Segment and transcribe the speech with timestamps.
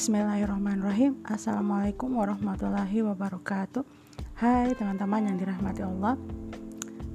[0.00, 1.20] Bismillahirrahmanirrahim.
[1.28, 3.84] Assalamualaikum warahmatullahi wabarakatuh.
[4.32, 6.16] Hai teman-teman yang dirahmati Allah.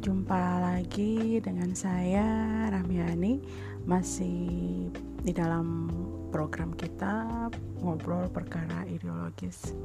[0.00, 2.24] Jumpa lagi dengan saya
[2.72, 3.36] Ramiani
[3.84, 4.88] Masih
[5.20, 5.92] di dalam
[6.32, 7.52] program kita
[7.84, 9.76] Ngobrol perkara ideologis.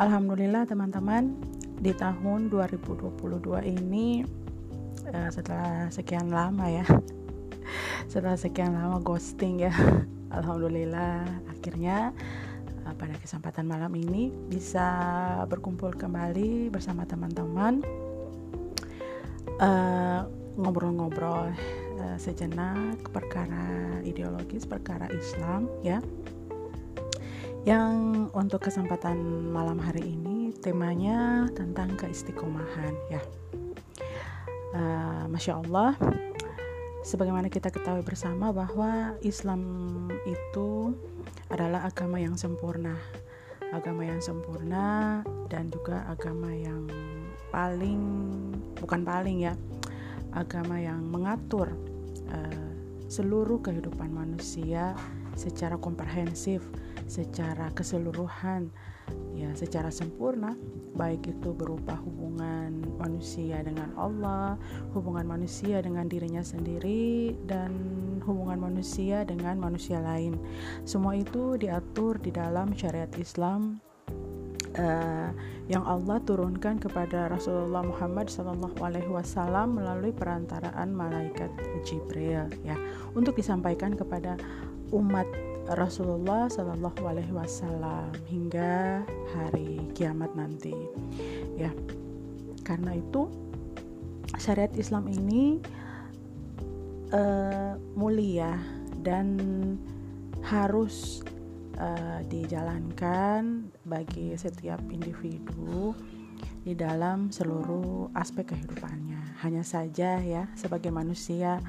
[0.00, 1.36] Alhamdulillah teman-teman
[1.76, 3.20] Di tahun 2022
[3.68, 4.24] ini
[5.12, 6.88] uh, Setelah sekian lama ya
[8.16, 9.76] Setelah sekian lama ghosting ya
[10.40, 12.10] Alhamdulillah akhirnya
[12.84, 14.86] uh, pada kesempatan malam ini bisa
[15.46, 17.84] berkumpul kembali bersama teman-teman
[19.60, 21.50] uh, ngobrol-ngobrol
[21.98, 25.98] uh, sejenak perkara ideologis, perkara Islam ya.
[27.64, 33.22] Yang untuk kesempatan malam hari ini temanya tentang keistiqomahan ya.
[34.74, 35.96] Uh, Masya Allah
[37.04, 39.60] sebagaimana kita ketahui bersama bahwa Islam
[40.24, 40.96] itu
[41.52, 42.96] adalah agama yang sempurna.
[43.70, 45.20] Agama yang sempurna
[45.52, 46.88] dan juga agama yang
[47.52, 48.00] paling
[48.80, 49.54] bukan paling ya
[50.34, 51.70] agama yang mengatur
[52.32, 52.70] uh,
[53.06, 54.98] seluruh kehidupan manusia
[55.38, 56.66] secara komprehensif
[57.06, 58.74] secara keseluruhan
[59.34, 60.54] ya secara sempurna
[60.94, 64.54] baik itu berupa hubungan manusia dengan Allah,
[64.94, 67.74] hubungan manusia dengan dirinya sendiri dan
[68.22, 70.38] hubungan manusia dengan manusia lain.
[70.86, 73.82] Semua itu diatur di dalam syariat Islam
[74.78, 75.30] uh,
[75.66, 81.50] yang Allah turunkan kepada Rasulullah Muhammad SAW melalui perantaraan malaikat
[81.82, 82.76] Jibril ya
[83.18, 84.38] untuk disampaikan kepada
[84.94, 85.26] umat
[85.72, 89.00] Rasulullah Shallallahu Alaihi Wasallam hingga
[89.32, 90.76] hari kiamat nanti
[91.56, 91.72] ya.
[92.64, 93.32] Karena itu
[94.36, 95.60] syariat Islam ini
[97.12, 98.60] uh, mulia
[99.00, 99.36] dan
[100.44, 101.24] harus
[101.80, 105.96] uh, dijalankan bagi setiap individu
[106.64, 109.36] di dalam seluruh aspek kehidupannya.
[109.44, 111.60] Hanya saja ya, sebagai manusia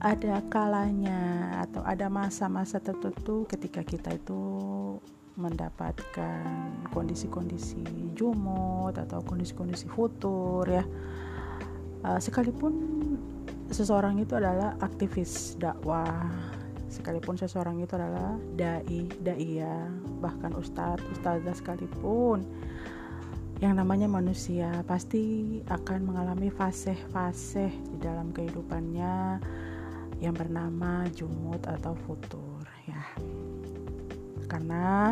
[0.00, 4.40] ada kalanya atau ada masa-masa tertentu ketika kita itu
[5.36, 7.84] mendapatkan kondisi-kondisi
[8.16, 10.82] jumut atau kondisi-kondisi futur ya.
[12.02, 12.72] Uh, sekalipun
[13.68, 16.24] seseorang itu adalah aktivis dakwah,
[16.88, 19.92] sekalipun seseorang itu adalah dai, daiyah,
[20.24, 22.48] bahkan ustadz, ustazah sekalipun
[23.58, 29.42] yang namanya manusia pasti akan mengalami fase-fase di dalam kehidupannya
[30.22, 33.02] yang bernama jumut atau futur ya.
[34.46, 35.10] Karena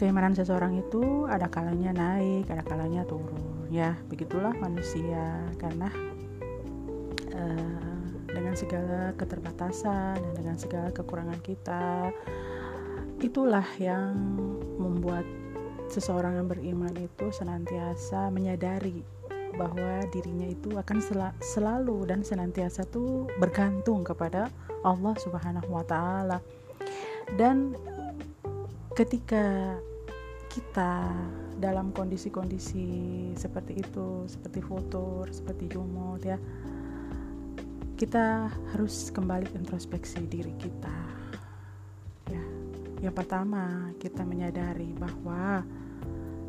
[0.00, 3.92] keimanan seseorang itu ada kalanya naik ada kalanya turun ya.
[4.08, 5.44] Begitulah manusia.
[5.60, 5.92] Karena
[7.36, 12.16] uh, dengan segala keterbatasan dan dengan segala kekurangan kita
[13.20, 14.16] itulah yang
[14.80, 15.28] membuat
[15.88, 19.00] seseorang yang beriman itu senantiasa menyadari
[19.56, 24.52] bahwa dirinya itu akan sel selalu dan senantiasa tuh bergantung kepada
[24.84, 26.38] Allah Subhanahu wa taala.
[27.34, 27.72] Dan
[28.92, 29.76] ketika
[30.52, 31.12] kita
[31.58, 32.86] dalam kondisi-kondisi
[33.34, 36.38] seperti itu, seperti futur, seperti jumut ya,
[37.98, 41.07] kita harus kembali introspeksi diri kita.
[42.98, 45.62] Ya, yang pertama kita menyadari bahwa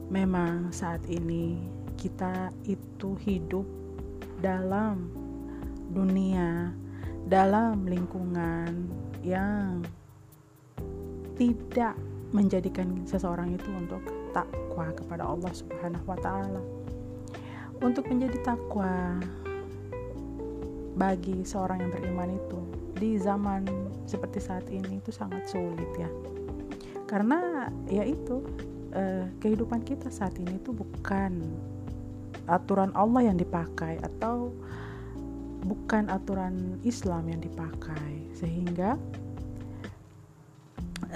[0.10, 1.62] memang saat ini
[1.94, 3.70] kita itu hidup
[4.42, 5.14] dalam
[5.94, 6.74] dunia,
[7.30, 8.90] dalam lingkungan
[9.22, 9.86] yang
[11.38, 11.94] tidak
[12.34, 14.02] menjadikan seseorang itu untuk
[14.34, 16.62] takwa kepada Allah Subhanahu wa taala.
[17.78, 19.22] Untuk menjadi takwa
[20.98, 22.60] bagi seorang yang beriman itu
[22.98, 23.70] di zaman
[24.10, 26.10] seperti saat ini itu sangat sulit ya.
[27.10, 28.46] Karena ya itu
[28.94, 31.42] uh, kehidupan kita saat ini tuh bukan
[32.46, 34.54] aturan Allah yang dipakai atau
[35.66, 38.30] bukan aturan Islam yang dipakai.
[38.38, 38.94] Sehingga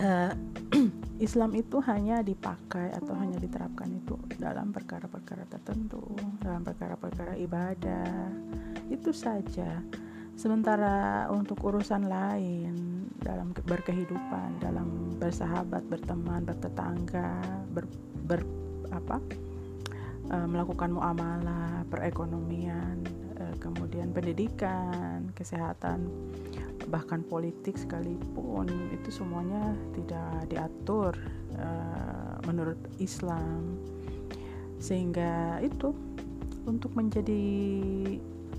[0.02, 0.34] uh,
[1.26, 6.02] Islam itu hanya dipakai atau hanya diterapkan itu dalam perkara-perkara tertentu
[6.42, 8.34] dalam perkara-perkara ibadah.
[8.90, 9.78] Itu saja
[10.34, 17.40] sementara untuk urusan lain dalam berkehidupan, dalam bersahabat, berteman, bertetangga,
[17.72, 17.88] ber,
[18.28, 18.42] ber
[18.92, 19.22] apa?
[20.28, 23.00] E, melakukan muamalah, perekonomian,
[23.40, 26.04] e, kemudian pendidikan, kesehatan,
[26.92, 31.16] bahkan politik sekalipun itu semuanya tidak diatur
[31.56, 31.68] e,
[32.44, 33.80] menurut Islam.
[34.84, 35.96] Sehingga itu
[36.68, 37.44] untuk menjadi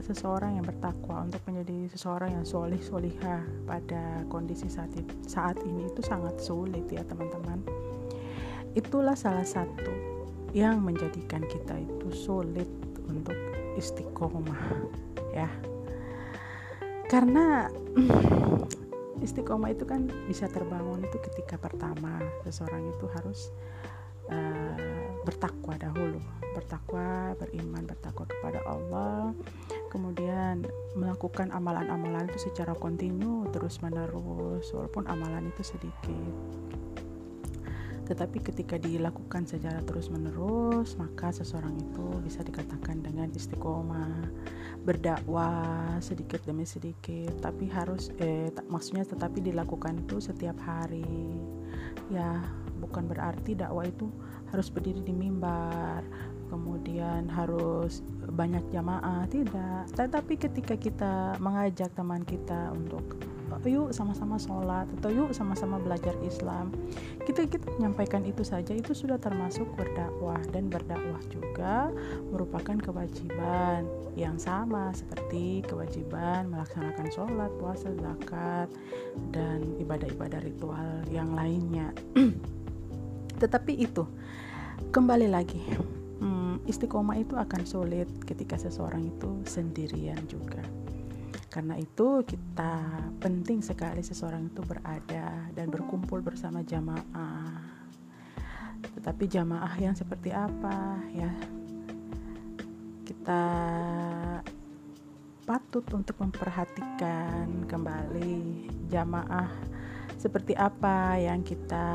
[0.04, 1.43] seseorang yang bertakwa untuk
[1.90, 4.90] seseorang yang solih solihah pada kondisi saat,
[5.24, 7.60] saat ini itu sangat sulit ya teman-teman.
[8.74, 9.92] Itulah salah satu
[10.54, 12.68] yang menjadikan kita itu sulit
[13.06, 13.34] untuk
[13.74, 14.64] istiqomah
[15.34, 15.50] ya.
[17.10, 17.68] Karena
[19.26, 23.50] istiqomah itu kan bisa terbangun itu ketika pertama seseorang itu harus
[24.28, 26.20] uh, bertakwa dahulu
[26.54, 29.34] bertakwa beriman bertakwa kepada Allah
[29.94, 30.66] kemudian
[30.98, 36.34] melakukan amalan-amalan itu secara kontinu terus menerus walaupun amalan itu sedikit.
[38.04, 44.28] Tetapi ketika dilakukan secara terus-menerus, maka seseorang itu bisa dikatakan dengan istiqomah,
[44.84, 51.08] berdakwah sedikit demi sedikit, tapi harus eh maksudnya tetapi dilakukan itu setiap hari.
[52.12, 52.44] Ya,
[52.76, 54.12] bukan berarti dakwah itu
[54.52, 56.04] harus berdiri di mimbar,
[56.54, 59.90] kemudian harus banyak jamaah, tidak.
[59.98, 63.02] Tetapi ketika kita mengajak teman kita untuk
[63.64, 66.74] yuk sama-sama sholat atau yuk sama-sama belajar Islam
[67.24, 70.36] kita kita menyampaikan itu saja itu sudah termasuk berdakwah.
[70.52, 71.88] Dan berdakwah juga
[72.28, 78.68] merupakan kewajiban yang sama seperti kewajiban melaksanakan sholat puasa zakat
[79.32, 81.90] dan ibadah-ibadah ritual yang lainnya.
[83.42, 84.04] Tetapi itu
[84.92, 85.62] kembali lagi
[86.20, 90.62] hmm, istiqomah itu akan sulit ketika seseorang itu sendirian juga
[91.54, 92.82] karena itu kita
[93.22, 97.62] penting sekali seseorang itu berada dan berkumpul bersama jamaah.
[98.98, 101.30] Tetapi jamaah yang seperti apa ya?
[103.06, 103.42] Kita
[105.46, 109.54] patut untuk memperhatikan kembali jamaah
[110.18, 111.86] seperti apa yang kita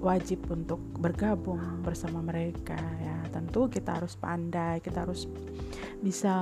[0.00, 3.20] wajib untuk bergabung bersama mereka ya.
[3.30, 5.28] Tentu kita harus pandai kita harus
[6.00, 6.32] bisa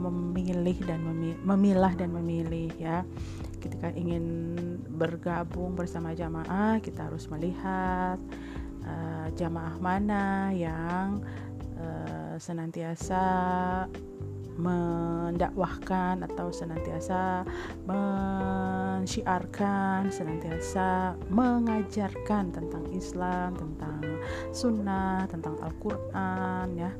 [0.00, 1.04] memilih dan
[1.44, 3.04] memilah dan memilih ya.
[3.60, 4.56] Ketika ingin
[4.90, 8.18] bergabung bersama jamaah kita harus melihat
[8.88, 11.22] uh, jamaah mana yang
[11.78, 13.24] uh, senantiasa
[14.56, 17.46] mendakwahkan atau senantiasa
[17.88, 19.02] mensyiarkan,
[20.12, 24.00] senantiasa mengajarkan tentang Islam, tentang
[24.52, 26.92] sunnah, tentang Al-Quran ya.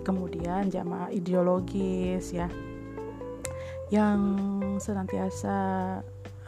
[0.00, 2.48] Kemudian jamaah ideologis ya
[3.90, 4.22] yang
[4.78, 5.58] senantiasa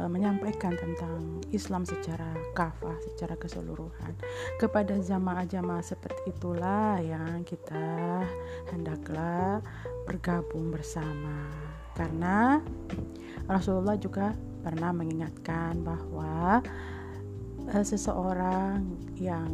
[0.08, 4.16] menyampaikan tentang Islam secara kafah, secara keseluruhan.
[4.56, 8.24] Kepada jamaah-jamaah seperti itulah yang kita
[8.72, 9.60] hendaklah
[10.08, 11.50] bergabung bersama.
[11.92, 12.58] Karena
[13.46, 14.32] Rasulullah juga
[14.62, 16.62] pernah mengingatkan bahwa
[17.68, 18.86] uh, seseorang
[19.18, 19.50] yang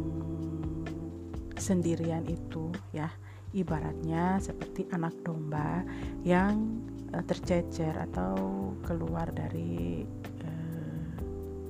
[1.59, 3.11] sendirian itu ya
[3.51, 5.83] ibaratnya seperti anak domba
[6.23, 6.79] yang
[7.11, 10.05] uh, tercecer atau keluar dari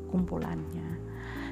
[0.09, 0.99] kumpulannya.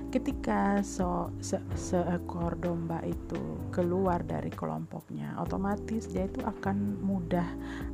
[0.07, 7.47] Ketika so, se, seekor domba itu keluar dari kelompoknya, otomatis dia itu akan mudah,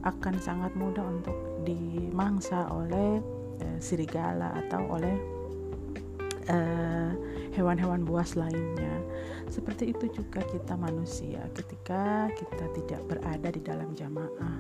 [0.05, 1.33] akan sangat mudah untuk
[1.65, 3.17] dimangsa oleh
[3.59, 5.15] uh, serigala atau oleh
[7.55, 8.93] hewan-hewan uh, buas lainnya
[9.53, 14.57] seperti itu juga kita manusia, ketika kita tidak berada di dalam jamaah,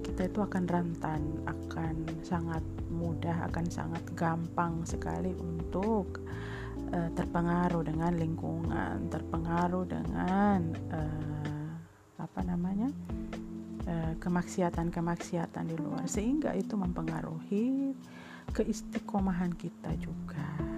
[0.00, 6.20] kita itu akan rentan, akan sangat mudah, akan sangat gampang sekali untuk
[6.92, 10.60] uh, terpengaruh dengan lingkungan, terpengaruh dengan
[10.92, 11.68] uh,
[12.20, 12.90] apa namanya
[13.88, 17.94] uh, kemaksiatan-kemaksiatan di luar, sehingga itu mempengaruhi
[18.50, 20.70] keistiqomahan kita juga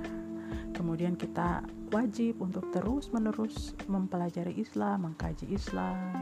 [0.82, 1.62] kemudian kita
[1.94, 6.21] wajib untuk terus-menerus mempelajari Islam, mengkaji Islam.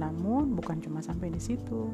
[0.00, 1.92] Namun bukan cuma sampai di situ.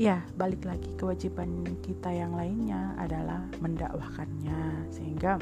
[0.00, 5.36] Ya, balik lagi kewajiban kita yang lainnya adalah mendakwahkannya sehingga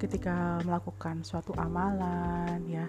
[0.00, 2.88] ketika melakukan suatu amalan ya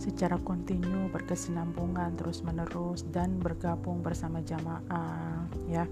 [0.00, 5.88] secara kontinu berkesinambungan terus-menerus dan bergabung bersama jamaah ya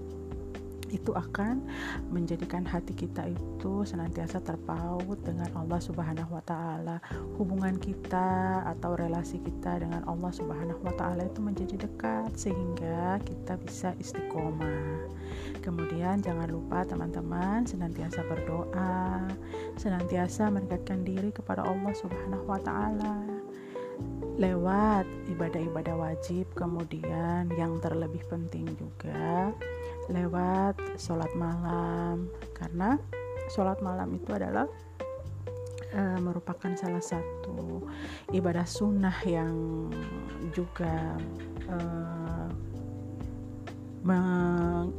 [0.89, 1.63] itu akan
[2.09, 6.97] menjadikan hati kita itu senantiasa terpaut dengan Allah Subhanahu wa taala.
[7.39, 13.59] Hubungan kita atau relasi kita dengan Allah Subhanahu wa taala itu menjadi dekat sehingga kita
[13.61, 15.11] bisa istiqomah.
[15.61, 19.27] Kemudian jangan lupa teman-teman senantiasa berdoa,
[19.75, 23.36] senantiasa mendekatkan diri kepada Allah Subhanahu wa taala
[24.37, 29.49] lewat ibadah-ibadah wajib kemudian yang terlebih penting juga
[30.13, 32.29] lewat sholat malam.
[32.53, 32.95] Karena
[33.49, 34.69] sholat malam itu adalah
[35.97, 37.81] uh, merupakan salah satu
[38.31, 39.89] ibadah sunnah yang
[40.53, 41.17] juga
[41.67, 42.49] uh,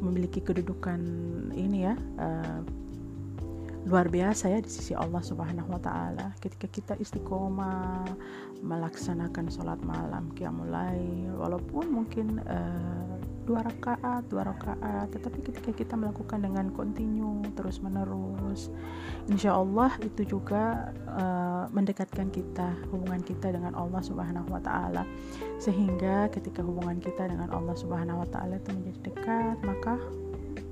[0.03, 1.01] memiliki kedudukan
[1.57, 2.61] ini ya uh,
[3.87, 6.35] luar biasa ya di sisi Allah Subhanahu wa taala.
[6.43, 8.03] Ketika kita istiqomah
[8.59, 10.99] melaksanakan sholat malam mulai
[11.39, 13.15] walaupun mungkin uh,
[13.47, 18.67] dua rakaat, dua rakaat, tetapi ketika kita melakukan dengan kontinu terus menerus,
[19.31, 25.07] insya Allah itu juga uh, mendekatkan kita hubungan kita dengan Allah Subhanahu wa taala
[25.57, 29.95] sehingga ketika hubungan kita dengan Allah Subhanahu wa taala itu menjadi dekat, maka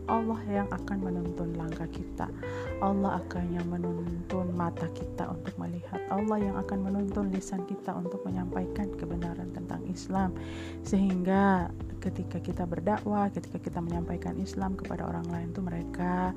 [0.08, 2.32] Allah yang akan menuntun langkah kita
[2.78, 5.98] Allah akan yang menuntun mata kita untuk melihat.
[6.14, 10.38] Allah yang akan menuntun lisan kita untuk menyampaikan kebenaran tentang Islam.
[10.86, 16.32] Sehingga ketika kita berdakwah ketika kita menyampaikan Islam kepada orang lain itu mereka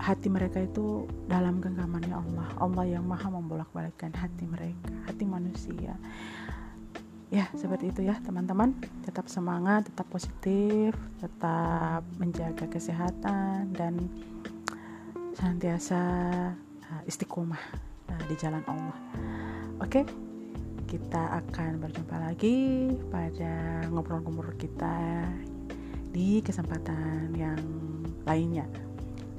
[0.00, 2.48] hati mereka itu dalam genggamannya Allah.
[2.62, 5.98] Allah yang maha membolak-balikkan hati mereka hati manusia.
[7.30, 8.78] Ya seperti itu ya teman-teman.
[9.02, 13.98] Tetap semangat tetap positif tetap menjaga kesehatan dan
[15.40, 16.00] senantiasa
[16.84, 17.64] uh, istiqomah
[18.12, 18.98] uh, di jalan Allah.
[19.80, 20.04] Oke
[20.84, 25.24] kita akan berjumpa lagi pada ngobrol-ngobrol kita
[26.10, 27.62] di kesempatan yang
[28.28, 28.66] lainnya.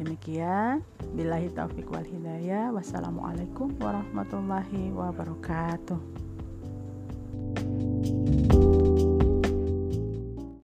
[0.01, 0.81] Demikian
[1.13, 2.73] billahi taufik wal hidayah.
[2.73, 6.20] Wassalamualaikum warahmatullahi wabarakatuh